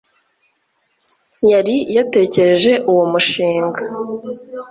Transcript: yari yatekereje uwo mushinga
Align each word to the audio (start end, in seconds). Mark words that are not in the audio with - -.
yari 1.51 1.75
yatekereje 1.95 2.71
uwo 2.91 3.03
mushinga 3.11 3.81